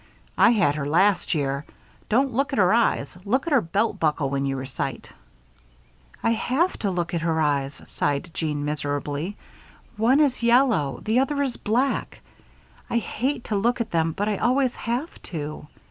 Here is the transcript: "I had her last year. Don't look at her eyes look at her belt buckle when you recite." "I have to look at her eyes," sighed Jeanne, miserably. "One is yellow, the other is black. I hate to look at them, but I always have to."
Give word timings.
"I 0.35 0.49
had 0.49 0.73
her 0.73 0.85
last 0.87 1.35
year. 1.35 1.63
Don't 2.09 2.33
look 2.33 2.51
at 2.53 2.57
her 2.57 2.73
eyes 2.73 3.15
look 3.23 3.45
at 3.45 3.53
her 3.53 3.61
belt 3.61 3.99
buckle 3.99 4.31
when 4.31 4.47
you 4.47 4.55
recite." 4.57 5.11
"I 6.23 6.31
have 6.31 6.75
to 6.79 6.89
look 6.89 7.13
at 7.13 7.21
her 7.21 7.39
eyes," 7.39 7.79
sighed 7.85 8.31
Jeanne, 8.33 8.65
miserably. 8.65 9.37
"One 9.97 10.19
is 10.19 10.41
yellow, 10.41 11.01
the 11.05 11.19
other 11.19 11.43
is 11.43 11.55
black. 11.55 12.21
I 12.89 12.97
hate 12.97 13.43
to 13.43 13.55
look 13.55 13.79
at 13.79 13.91
them, 13.91 14.13
but 14.13 14.27
I 14.27 14.37
always 14.37 14.73
have 14.75 15.21
to." 15.37 15.67